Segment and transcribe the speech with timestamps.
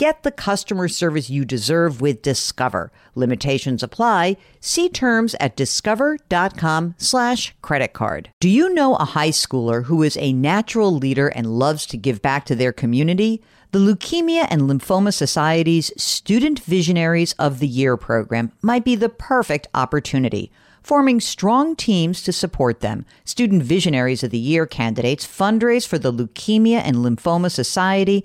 [0.00, 2.90] Get the customer service you deserve with Discover.
[3.14, 4.38] Limitations apply.
[4.58, 8.30] See terms at discover.com slash credit card.
[8.40, 12.22] Do you know a high schooler who is a natural leader and loves to give
[12.22, 13.42] back to their community?
[13.72, 19.68] The Leukemia and Lymphoma Society's Student Visionaries of the Year program might be the perfect
[19.74, 20.50] opportunity
[20.82, 23.04] forming strong teams to support them.
[23.24, 28.24] Student Visionaries of the Year candidates fundraise for the Leukemia and Lymphoma Society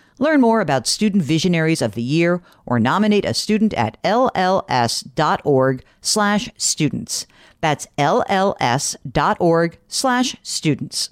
[0.21, 6.47] Learn more about Student Visionaries of the Year or nominate a student at lls.org slash
[6.57, 7.25] students.
[7.59, 11.09] That's lls.org slash students.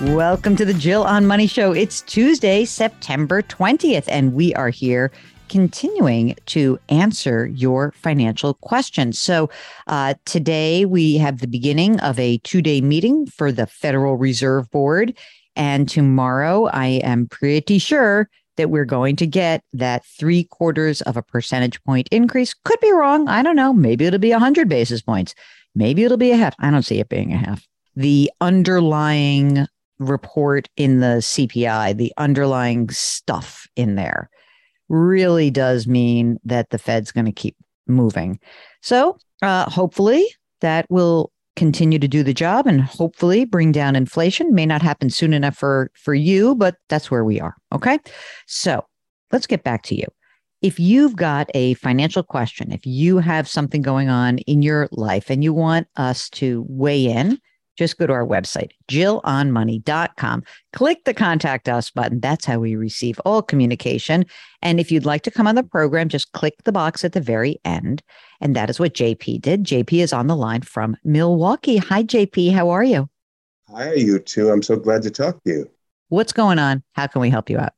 [0.00, 1.72] Welcome to the Jill on Money Show.
[1.72, 5.12] It's Tuesday, September 20th, and we are here
[5.48, 9.18] continuing to answer your financial questions.
[9.18, 9.50] So,
[9.86, 14.70] uh, today we have the beginning of a two day meeting for the Federal Reserve
[14.70, 15.16] Board.
[15.56, 21.16] And tomorrow, I am pretty sure that we're going to get that three quarters of
[21.16, 22.54] a percentage point increase.
[22.64, 23.28] Could be wrong.
[23.28, 23.72] I don't know.
[23.72, 25.34] Maybe it'll be 100 basis points.
[25.74, 26.54] Maybe it'll be a half.
[26.58, 27.66] I don't see it being a half.
[27.96, 29.66] The underlying
[29.98, 34.30] report in the CPI, the underlying stuff in there
[34.88, 37.56] really does mean that the Fed's going to keep
[37.86, 38.38] moving.
[38.82, 40.26] So uh, hopefully
[40.60, 44.54] that will continue to do the job and hopefully bring down inflation.
[44.54, 47.54] May not happen soon enough for for you, but that's where we are.
[47.72, 47.98] Okay,
[48.46, 48.84] so
[49.32, 50.06] let's get back to you.
[50.62, 55.30] If you've got a financial question, if you have something going on in your life
[55.30, 57.38] and you want us to weigh in,
[57.78, 60.42] just go to our website, jillonmoney.com.
[60.72, 62.18] Click the contact us button.
[62.20, 64.26] That's how we receive all communication.
[64.60, 67.20] And if you'd like to come on the program, just click the box at the
[67.20, 68.02] very end.
[68.40, 69.64] And that is what JP did.
[69.64, 71.76] JP is on the line from Milwaukee.
[71.76, 72.52] Hi, JP.
[72.52, 73.08] How are you?
[73.70, 74.50] Hi, you two.
[74.50, 75.70] I'm so glad to talk to you.
[76.08, 76.82] What's going on?
[76.94, 77.74] How can we help you out?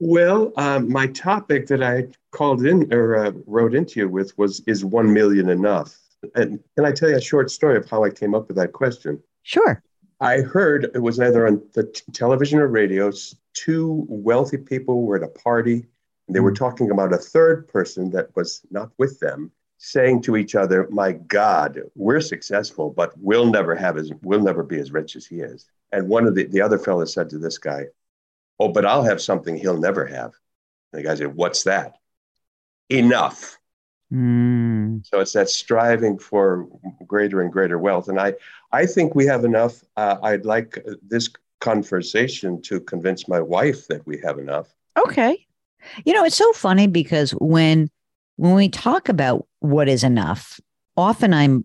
[0.00, 4.60] Well, um, my topic that I called in or uh, wrote into you with was
[4.66, 5.96] Is 1 million enough?
[6.34, 8.72] And can I tell you a short story of how I came up with that
[8.72, 9.22] question?
[9.48, 9.82] Sure.
[10.20, 13.10] I heard it was either on the t- television or radio.
[13.54, 15.86] Two wealthy people were at a party,
[16.26, 16.58] and they were mm.
[16.58, 21.12] talking about a third person that was not with them, saying to each other, "My
[21.12, 25.40] God, we're successful, but we'll never have as we'll never be as rich as he
[25.40, 27.86] is." And one of the the other fellows said to this guy,
[28.60, 30.34] "Oh, but I'll have something he'll never have."
[30.92, 31.94] And the guy said, "What's that?"
[32.90, 33.57] Enough.
[34.12, 35.06] Mm.
[35.06, 36.66] So it's that striving for
[37.06, 38.08] greater and greater wealth.
[38.08, 38.34] And I,
[38.72, 39.84] I think we have enough.
[39.96, 41.28] Uh, I'd like this
[41.60, 44.74] conversation to convince my wife that we have enough.
[44.96, 45.46] Okay.
[46.04, 47.90] You know, it's so funny because when
[48.36, 50.60] when we talk about what is enough,
[50.96, 51.64] often I'm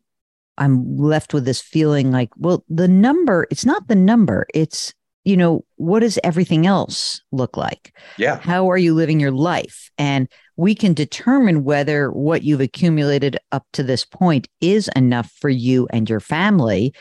[0.57, 4.93] I'm left with this feeling like, well, the number, it's not the number, it's
[5.23, 7.95] you know, what does everything else look like?
[8.17, 8.39] Yeah.
[8.39, 9.89] How are you living your life?
[9.97, 15.49] And we can determine whether what you've accumulated up to this point is enough for
[15.49, 16.93] you and your family,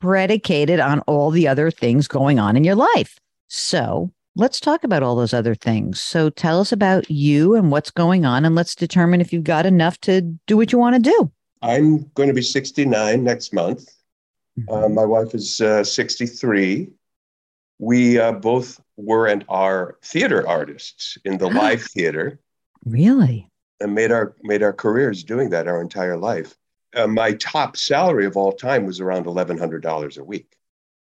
[0.00, 3.18] predicated on all the other things going on in your life.
[3.48, 6.00] So let's talk about all those other things.
[6.00, 9.66] So tell us about you and what's going on, and let's determine if you've got
[9.66, 11.30] enough to do what you want to do.
[11.62, 13.88] I'm going to be 69 next month.
[14.58, 14.72] Mm-hmm.
[14.72, 16.90] Uh, my wife is uh, 63
[17.78, 22.38] we uh, both were and are theater artists in the live theater.
[22.84, 23.50] Really?
[23.80, 26.56] And made our made our careers doing that our entire life.
[26.96, 30.56] Uh, my top salary of all time was around eleven hundred dollars a week,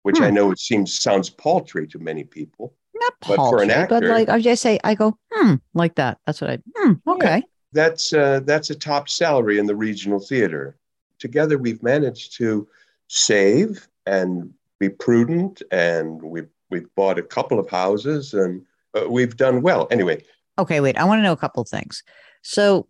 [0.02, 0.24] which hmm.
[0.24, 2.74] I know it seems sounds paltry to many people.
[2.94, 5.94] Not paltry, but for an actor, but like I just say, I go hmm like
[5.94, 6.18] that.
[6.26, 7.36] That's what I hmm okay.
[7.36, 7.40] Yeah,
[7.72, 10.76] that's uh, that's a top salary in the regional theater.
[11.18, 12.68] Together, we've managed to
[13.08, 18.62] save and be prudent, and we've we've bought a couple of houses, and
[18.94, 19.86] uh, we've done well.
[19.90, 20.24] Anyway.
[20.58, 20.96] Okay, wait.
[20.96, 22.02] I want to know a couple of things.
[22.42, 22.88] So,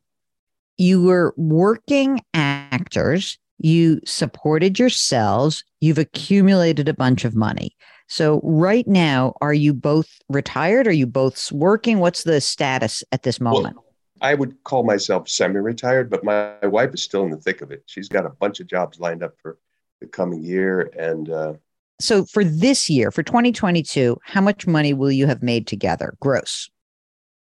[0.78, 7.76] you were working actors, you supported yourselves, you've accumulated a bunch of money.
[8.08, 10.86] So, right now, are you both retired?
[10.86, 11.98] Are you both working?
[11.98, 13.76] What's the status at this moment?
[13.76, 13.84] Well,
[14.20, 17.62] I would call myself semi retired, but my, my, wife is still in the thick
[17.62, 17.82] of it.
[17.86, 19.58] She's got a bunch of jobs lined up for
[20.00, 20.90] the coming year.
[20.98, 21.54] And uh,
[22.02, 26.70] so, for this year, for 2022, how much money will you have made together, gross?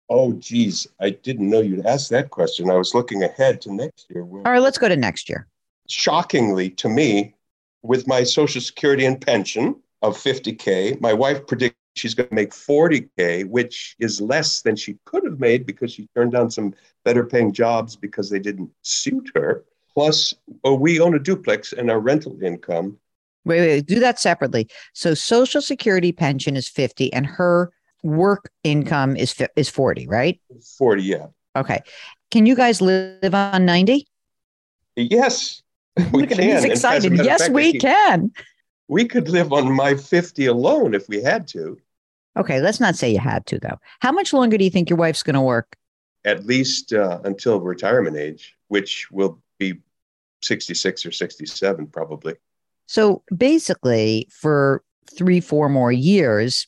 [0.09, 0.87] Oh, geez.
[1.01, 2.71] I didn't know you'd ask that question.
[2.71, 4.23] I was looking ahead to next year.
[4.23, 5.47] All right, let's go to next year.
[5.89, 7.35] Shockingly to me,
[7.83, 12.51] with my Social Security and pension of 50K, my wife predicts she's going to make
[12.51, 17.25] 40K, which is less than she could have made because she turned down some better
[17.25, 19.65] paying jobs because they didn't suit her.
[19.95, 20.35] Plus,
[20.65, 22.99] oh, we own a duplex and our rental income.
[23.45, 24.69] Wait, wait, do that separately.
[24.93, 27.73] So, Social Security pension is 50 and her
[28.03, 30.41] work income is is 40, right?
[30.79, 31.27] 40, yeah.
[31.57, 31.81] Okay.
[32.31, 34.07] Can you guys live on 90?
[34.97, 35.63] Yes.
[36.13, 36.41] We can.
[36.41, 37.13] He's excited.
[37.17, 38.33] Yes, fact, we can.
[38.89, 41.79] We could live on my 50 alone if we had to.
[42.39, 43.79] Okay, let's not say you had to though.
[44.01, 45.77] How much longer do you think your wife's going to work?
[46.25, 49.81] At least uh, until retirement age, which will be
[50.41, 52.35] 66 or 67 probably.
[52.93, 54.83] So basically, for
[55.17, 56.67] three, four more years,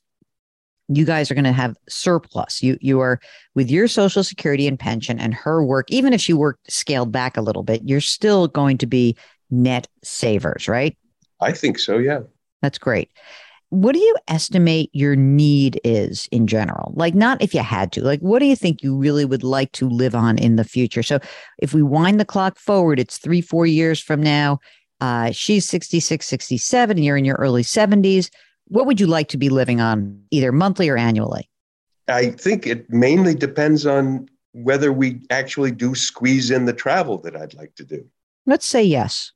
[0.88, 2.62] you guys are going to have surplus.
[2.62, 3.20] You you are
[3.54, 7.36] with your social security and pension and her work, even if she worked scaled back
[7.36, 9.18] a little bit, you're still going to be
[9.50, 10.96] net savers, right?
[11.42, 12.20] I think so, yeah.
[12.62, 13.10] That's great.
[13.68, 16.94] What do you estimate your need is in general?
[16.96, 19.72] Like, not if you had to, like, what do you think you really would like
[19.72, 21.02] to live on in the future?
[21.02, 21.18] So,
[21.58, 24.60] if we wind the clock forward, it's three, four years from now.
[25.00, 28.30] Uh, she's 66, 67, you're in your early 70s
[28.68, 31.50] what would you like to be living on, either monthly or annually?
[32.08, 37.36] I think it mainly depends on whether we actually do squeeze in the travel that
[37.36, 38.04] I'd like to do.
[38.46, 39.32] Let's say yes.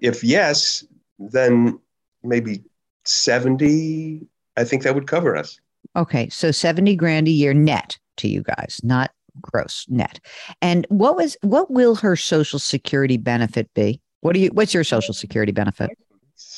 [0.00, 0.84] If yes,
[1.18, 1.78] then
[2.22, 2.62] maybe
[3.04, 4.26] 70,
[4.56, 5.58] I think that would cover us.
[5.96, 6.28] Okay.
[6.28, 10.20] So 70 grand a year net to you guys, not gross net.
[10.62, 14.00] And what was what will her social security benefit be?
[14.24, 15.90] What do you what's your social security benefit?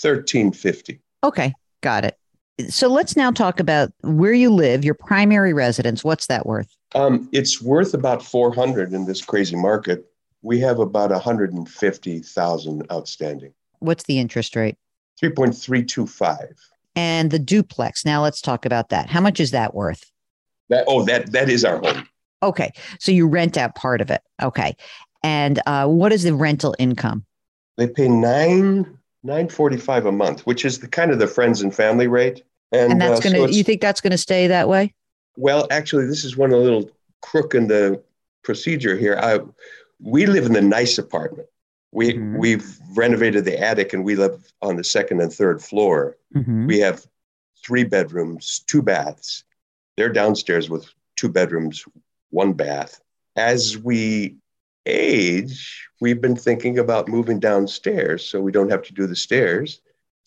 [0.03, 1.01] 1350.
[1.25, 1.53] Okay.
[1.81, 2.17] Got it.
[2.69, 6.05] So let's now talk about where you live, your primary residence.
[6.05, 6.69] What's that worth?
[6.95, 10.07] Um, it's worth about 400 in this crazy market.
[10.43, 13.53] We have about 150,000 outstanding.
[13.81, 14.77] What's the interest rate?
[15.21, 16.55] 3.325.
[16.95, 18.05] And the duplex.
[18.05, 19.11] Now let's talk about that.
[19.11, 20.05] How much is that worth?
[20.69, 22.07] That oh, that that is our home.
[22.45, 22.71] Okay,
[23.01, 24.23] so you rent out part of it.
[24.41, 24.77] Okay,
[25.25, 27.26] and uh, what is the rental income?
[27.77, 32.07] They pay nine 945 a month, which is the kind of the friends and family
[32.07, 32.45] rate.
[32.73, 34.95] And, and that's uh, going to, so you think that's going to stay that way?
[35.37, 36.91] Well, actually, this is one a little
[37.23, 38.03] crook in the
[38.43, 39.19] procedure here.
[39.21, 39.41] I,
[40.01, 41.49] we live in the nice apartment.
[41.93, 42.39] We, mm-hmm.
[42.39, 46.17] We've renovated the attic and we live on the second and third floor.
[46.35, 46.67] Mm-hmm.
[46.67, 47.05] We have
[47.65, 49.45] three bedrooms, two baths.
[49.97, 50.87] They're downstairs with
[51.17, 51.85] two bedrooms,
[52.31, 53.01] one bath.
[53.35, 54.37] As we
[54.87, 59.81] age, we've been thinking about moving downstairs so we don't have to do the stairs.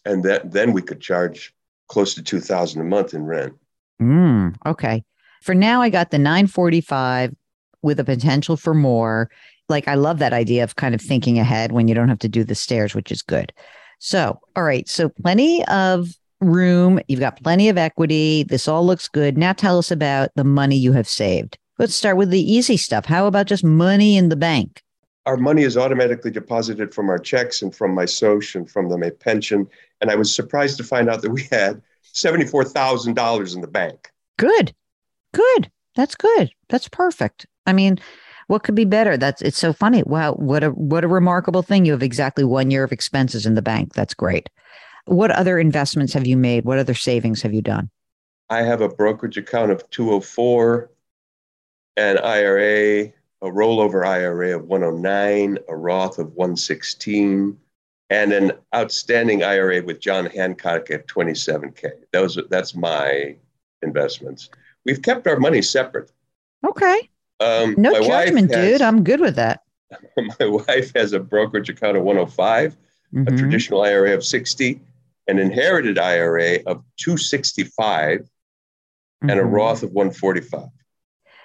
[0.06, 1.54] And that, then we could charge
[1.88, 3.54] close to 2000 a month in rent.
[4.02, 5.04] Mm, okay.
[5.42, 7.36] For now, I got the 945
[7.82, 9.30] with a potential for more.
[9.68, 12.30] Like, I love that idea of kind of thinking ahead when you don't have to
[12.30, 13.54] do the stairs, which is good.
[14.00, 14.88] So, all right.
[14.88, 16.10] So, plenty of
[16.42, 17.00] room.
[17.08, 18.44] You've got plenty of equity.
[18.44, 19.38] This all looks good.
[19.38, 21.58] Now, tell us about the money you have saved.
[21.79, 23.05] Let's start with the easy stuff.
[23.05, 24.83] How about just money in the bank?
[25.25, 28.98] Our money is automatically deposited from our checks and from my SOCH and from the,
[28.98, 29.65] my pension.
[30.01, 31.81] And I was surprised to find out that we had
[32.13, 34.12] $74,000 in the bank.
[34.38, 34.74] Good.
[35.33, 35.71] Good.
[35.95, 36.51] That's good.
[36.67, 37.45] That's perfect.
[37.65, 37.98] I mean,
[38.48, 39.15] what could be better?
[39.15, 40.03] That's it's so funny.
[40.03, 41.86] Wow, what a what a remarkable thing.
[41.86, 43.93] You have exactly one year of expenses in the bank.
[43.93, 44.50] That's great.
[45.05, 46.65] What other investments have you made?
[46.65, 47.91] What other savings have you done?
[48.50, 50.89] I have a brokerage account of 204
[51.98, 53.05] an IRA,
[53.41, 57.58] a rollover IRA of 109, a Roth of 116,
[58.10, 61.91] and an outstanding IRA with John Hancock at 27K.
[62.12, 63.36] Those that's my
[63.81, 64.50] investments.
[64.86, 66.12] We've kept our money separate.
[66.67, 67.10] Okay.
[67.39, 68.81] Um, no judgment, has, dude.
[68.81, 69.63] I'm good with that.
[70.17, 72.75] My wife has a brokerage account of 105,
[73.13, 73.34] mm-hmm.
[73.34, 74.81] a traditional IRA of 60,
[75.27, 79.29] an inherited IRA of 265, mm-hmm.
[79.29, 79.51] and a mm-hmm.
[79.51, 80.67] Roth of 145.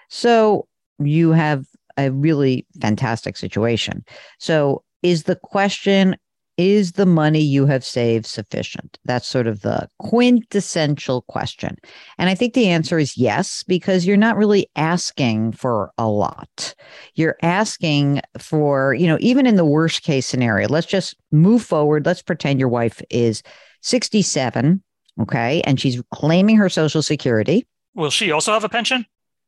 [0.08, 0.66] So
[0.98, 1.64] you have
[1.96, 4.04] a really fantastic situation.
[4.38, 6.16] So is the question
[6.56, 8.98] is the money you have saved sufficient?
[9.04, 11.76] That's sort of the quintessential question.
[12.18, 16.74] And I think the answer is yes, because you're not really asking for a lot.
[17.14, 22.06] You're asking for, you know, even in the worst case scenario, let's just move forward.
[22.06, 23.42] Let's pretend your wife is
[23.82, 24.82] 67,
[25.22, 27.66] okay, and she's claiming her Social Security.
[27.94, 29.06] Will she also have a pension?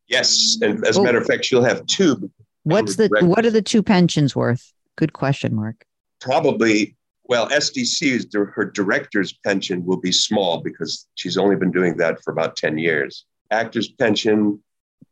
[0.08, 0.58] Yes.
[0.62, 1.02] And as a oh.
[1.04, 2.30] matter of fact, she'll have two.
[2.64, 4.72] What's the, what are the two pensions worth?
[4.96, 5.86] Good question, Mark
[6.20, 12.22] probably well SDC's her director's pension will be small because she's only been doing that
[12.22, 14.62] for about 10 years actor's pension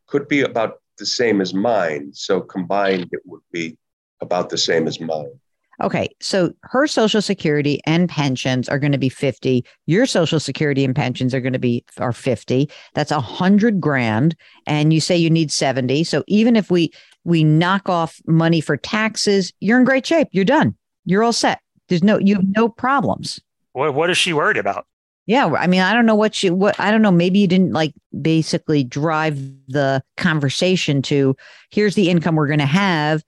[0.06, 3.76] could be about the same as mine so combined it would be
[4.20, 5.38] about the same as mine
[5.84, 10.84] okay so her social security and pensions are going to be 50 your social security
[10.84, 14.34] and pensions are going to be are 50 that's a hundred grand
[14.66, 16.92] and you say you need 70 so even if we
[17.24, 20.74] we knock off money for taxes you're in great shape you're done
[21.04, 21.60] you're all set.
[21.88, 23.40] There's no you have no problems.
[23.72, 24.86] What what is she worried about?
[25.26, 27.10] Yeah, I mean, I don't know what you what I don't know.
[27.10, 29.38] Maybe you didn't like basically drive
[29.68, 31.36] the conversation to
[31.70, 33.22] here's the income we're going to have,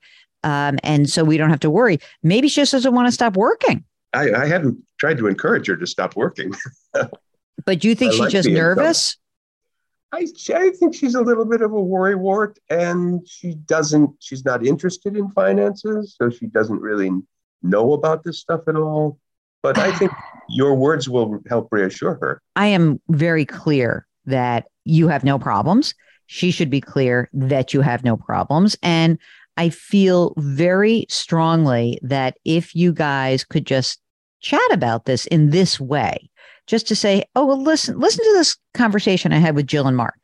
[0.47, 1.99] um, and so we don't have to worry.
[2.23, 3.83] Maybe she just doesn't want to stop working.
[4.13, 6.53] I, I hadn't tried to encourage her to stop working.
[7.65, 9.17] but do you think I she's like just nervous?
[10.13, 10.25] I,
[10.55, 14.11] I think she's a little bit of a worrywart, and she doesn't.
[14.21, 17.11] She's not interested in finances, so she doesn't really
[17.61, 19.19] know about this stuff at all.
[19.61, 20.13] But I think
[20.49, 22.41] your words will help reassure her.
[22.55, 25.93] I am very clear that you have no problems.
[26.27, 28.77] She should be clear that you have no problems.
[28.81, 29.19] And
[29.57, 33.99] I feel very strongly that if you guys could just
[34.39, 36.29] chat about this in this way,
[36.67, 39.97] just to say, oh, well, listen, listen to this conversation I had with Jill and
[39.97, 40.15] Mark.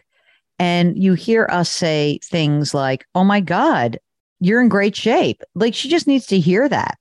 [0.59, 3.99] And you hear us say things like, oh my God,
[4.39, 5.41] you're in great shape.
[5.55, 6.97] Like she just needs to hear that.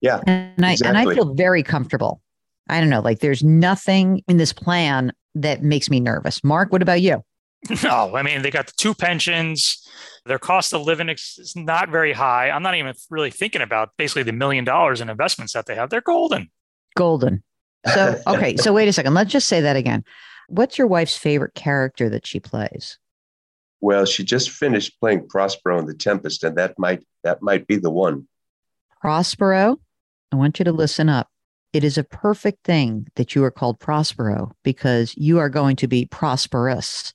[0.00, 0.20] Yeah.
[0.26, 1.00] And I exactly.
[1.00, 2.20] and I feel very comfortable.
[2.68, 6.44] I don't know, like there's nothing in this plan that makes me nervous.
[6.44, 7.24] Mark, what about you?
[7.68, 9.86] No, oh, I mean they got the two pensions.
[10.24, 12.50] Their cost of living is not very high.
[12.50, 15.90] I'm not even really thinking about basically the million dollars in investments that they have.
[15.90, 16.50] They're golden.
[16.96, 17.42] Golden.
[17.94, 19.14] So okay, so wait a second.
[19.14, 20.04] Let's just say that again.
[20.48, 22.98] What's your wife's favorite character that she plays?
[23.80, 27.76] Well, she just finished playing Prospero in The Tempest, and that might that might be
[27.76, 28.26] the one.
[29.00, 29.78] Prospero?
[30.32, 31.28] I want you to listen up.
[31.72, 35.88] It is a perfect thing that you are called Prospero because you are going to
[35.88, 37.14] be prosperous.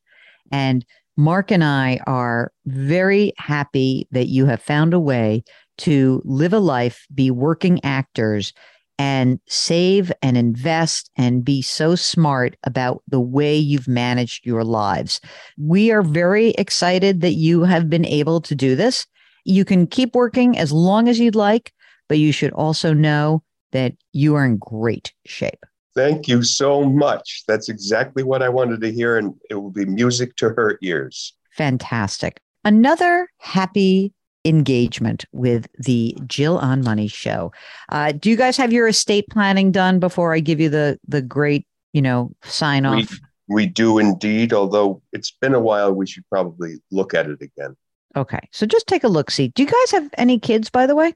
[0.52, 0.86] And
[1.18, 5.44] Mark and I are very happy that you have found a way
[5.80, 8.54] to live a life, be working actors,
[8.98, 15.20] and save and invest and be so smart about the way you've managed your lives.
[15.58, 19.06] We are very excited that you have been able to do this.
[19.44, 21.74] You can keep working as long as you'd like
[22.08, 25.66] but you should also know that you are in great shape.
[25.96, 27.44] Thank you so much.
[27.48, 31.34] That's exactly what I wanted to hear, and it will be music to her ears.
[31.52, 32.42] Fantastic.
[32.66, 37.52] Another happy engagement with the Jill on Money show.
[37.90, 41.22] Uh, do you guys have your estate planning done before I give you the the
[41.22, 43.20] great, you know, sign off?
[43.48, 47.42] We, we do indeed, although it's been a while, we should probably look at it
[47.42, 47.76] again.
[48.16, 48.40] Okay.
[48.52, 49.50] So just take a look see.
[49.50, 51.14] Do you guys have any kids by the way?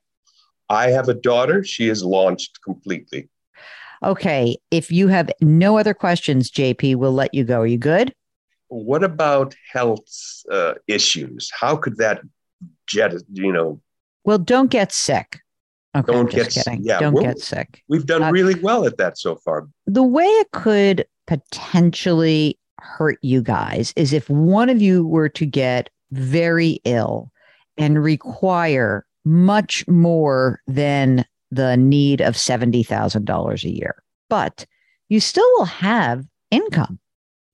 [0.70, 1.64] I have a daughter.
[1.64, 3.30] She is launched completely.
[4.04, 4.58] Okay.
[4.72, 7.62] If you have no other questions, JP, we'll let you go.
[7.62, 8.14] Are you good?
[8.70, 10.08] What about health
[10.52, 11.52] uh, issues?
[11.60, 12.22] How could that
[12.88, 13.82] jet, you know?
[14.26, 15.40] Well, don't get sick.
[15.96, 16.84] Okay, don't get kidding.
[16.84, 17.84] Yeah, don't get sick.
[17.88, 19.68] We've done uh, really well at that so far.
[19.88, 25.46] The way it could potentially hurt you guys is if one of you were to
[25.46, 27.32] get very ill
[27.78, 34.04] and require much more than the need of $70,000 a year.
[34.30, 34.66] But
[35.10, 37.00] you still will have income.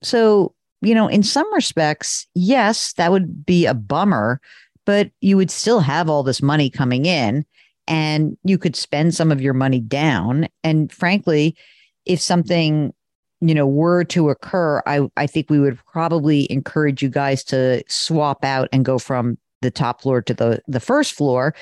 [0.02, 4.40] So, you know, in some respects, yes, that would be a bummer,
[4.84, 7.44] but you would still have all this money coming in
[7.88, 10.48] and you could spend some of your money down.
[10.62, 11.56] And frankly,
[12.04, 12.92] if something
[13.40, 17.82] you know were to occur i i think we would probably encourage you guys to
[17.86, 21.54] swap out and go from the top floor to the the first floor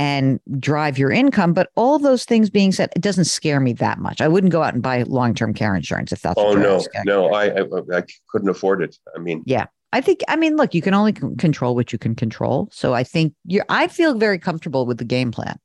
[0.00, 1.52] and drive your income.
[1.52, 4.22] But all those things being said, it doesn't scare me that much.
[4.22, 6.38] I wouldn't go out and buy long term care insurance if that's.
[6.38, 8.96] Oh no, no, I, I, I couldn't afford it.
[9.14, 10.22] I mean, yeah, I think.
[10.26, 12.70] I mean, look, you can only control what you can control.
[12.72, 13.66] So I think you're.
[13.68, 15.58] I feel very comfortable with the game plan,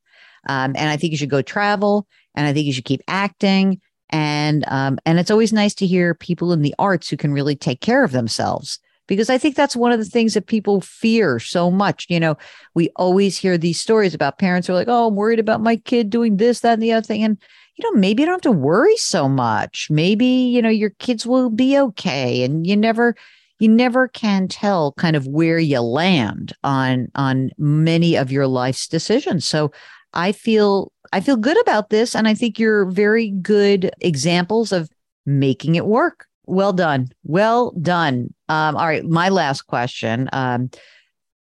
[0.50, 3.80] um, and I think you should go travel, and I think you should keep acting.
[4.10, 7.56] And um, and it's always nice to hear people in the arts who can really
[7.56, 11.38] take care of themselves because I think that's one of the things that people fear
[11.38, 12.06] so much.
[12.08, 12.36] You know,
[12.74, 15.76] we always hear these stories about parents who are like, oh, I'm worried about my
[15.76, 17.22] kid doing this, that, and the other thing.
[17.22, 17.38] And,
[17.76, 19.88] you know, maybe you don't have to worry so much.
[19.90, 22.42] Maybe, you know, your kids will be okay.
[22.42, 23.14] And you never,
[23.58, 28.88] you never can tell kind of where you land on on many of your life's
[28.88, 29.44] decisions.
[29.44, 29.72] So
[30.12, 32.14] I feel I feel good about this.
[32.14, 34.90] And I think you're very good examples of
[35.24, 36.26] making it work.
[36.46, 37.08] Well done.
[37.24, 38.32] Well done.
[38.48, 39.04] Um, all right.
[39.04, 40.28] My last question.
[40.32, 40.70] Um,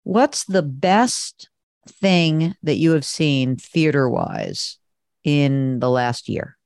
[0.03, 1.49] what's the best
[1.87, 4.79] thing that you have seen theater wise
[5.23, 6.57] in the last year?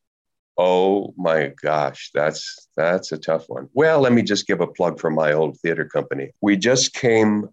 [0.57, 3.69] Oh my gosh, that's that's a tough one.
[3.73, 6.31] Well, let me just give a plug for my old theater company.
[6.41, 7.47] We just came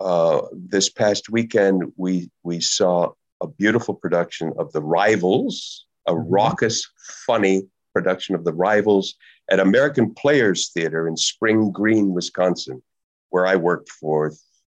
[0.00, 1.92] uh, this past weekend.
[1.96, 6.28] We we saw a beautiful production of The Rivals, a mm-hmm.
[6.28, 6.88] raucous,
[7.26, 7.62] funny
[7.98, 9.16] production of The Rivals
[9.50, 12.80] at American Players Theater in Spring Green, Wisconsin,
[13.30, 14.32] where I worked for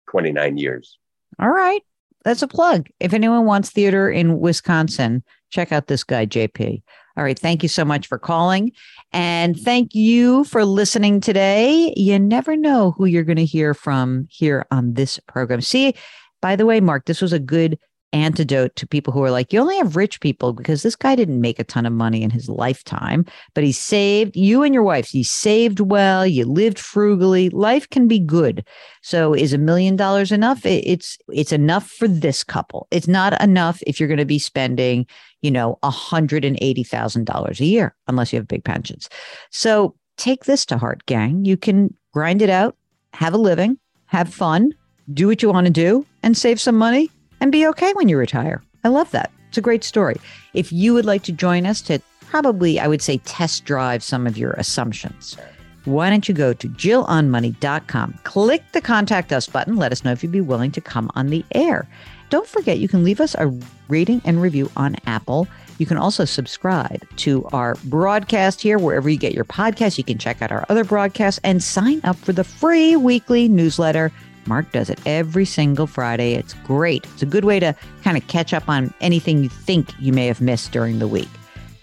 [0.10, 0.98] 29 years.
[1.38, 1.84] All right.
[2.24, 2.90] That's a plug.
[3.00, 6.82] If anyone wants theater in Wisconsin, check out this guy, JP.
[7.16, 7.38] All right.
[7.38, 8.72] Thank you so much for calling.
[9.13, 11.94] And thank you for listening today.
[11.96, 15.62] You never know who you're going to hear from here on this program.
[15.62, 15.94] See,
[16.42, 17.78] by the way, Mark, this was a good
[18.13, 21.41] antidote to people who are like, you only have rich people because this guy didn't
[21.41, 25.13] make a ton of money in his lifetime, but he saved you and your wife.
[25.13, 27.50] You saved well, you lived frugally.
[27.50, 28.65] Life can be good.
[29.01, 30.65] So is a million dollars enough?
[30.65, 32.88] It's it's enough for this couple.
[32.91, 35.06] It's not enough if you're going to be spending,
[35.41, 39.10] you know, $180,000 a year unless you have big pensions.
[39.51, 41.46] So take this to heart, gang.
[41.46, 42.75] You can grind it out,
[43.13, 44.74] have a living, have fun,
[45.13, 47.10] do what you want to do and save some money
[47.41, 48.63] and be okay when you retire.
[48.86, 49.31] I love that.
[49.50, 50.15] It's a great story.
[50.53, 54.25] If you would like to join us to probably, I would say, test drive some
[54.25, 55.36] of your assumptions,
[55.83, 60.24] why don't you go to jillonmoney.com, click the contact us button, let us know if
[60.24, 61.88] you'd be willing to come on the air.
[62.29, 63.51] Don't forget, you can leave us a
[63.89, 65.50] rating and review on Apple.
[65.79, 69.98] You can also subscribe to our broadcast here, wherever you get your podcast.
[69.98, 74.13] You can check out our other broadcasts and sign up for the free weekly newsletter
[74.48, 76.33] Mark does it every single Friday.
[76.33, 77.05] It's great.
[77.13, 80.27] It's a good way to kind of catch up on anything you think you may
[80.27, 81.29] have missed during the week.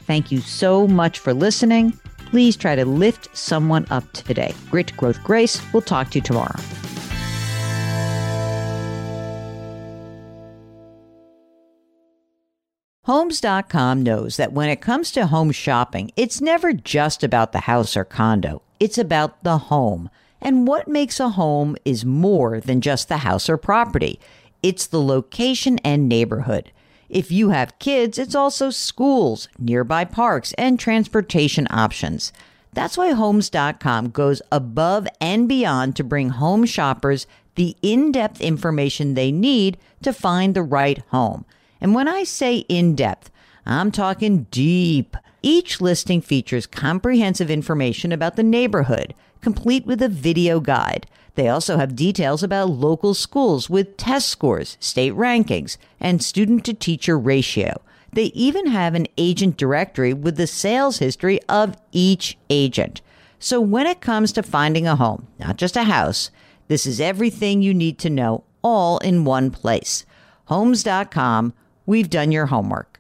[0.02, 1.92] Thank you so much for listening.
[2.26, 4.54] Please try to lift someone up today.
[4.70, 5.60] Grit, growth, grace.
[5.72, 6.60] We'll talk to you tomorrow.
[13.08, 17.96] Homes.com knows that when it comes to home shopping, it's never just about the house
[17.96, 20.10] or condo, it's about the home.
[20.40, 24.20] And what makes a home is more than just the house or property.
[24.62, 26.72] It's the location and neighborhood.
[27.08, 32.32] If you have kids, it's also schools, nearby parks, and transportation options.
[32.72, 39.14] That's why Homes.com goes above and beyond to bring home shoppers the in depth information
[39.14, 41.44] they need to find the right home.
[41.80, 43.30] And when I say in depth,
[43.66, 45.16] I'm talking deep.
[45.42, 51.06] Each listing features comprehensive information about the neighborhood complete with a video guide.
[51.34, 56.74] They also have details about local schools with test scores, state rankings, and student to
[56.74, 57.80] teacher ratio.
[58.12, 63.00] They even have an agent directory with the sales history of each agent.
[63.38, 66.30] So when it comes to finding a home, not just a house,
[66.66, 70.04] this is everything you need to know all in one place.
[70.46, 71.52] Homes.com,
[71.86, 72.97] we've done your homework.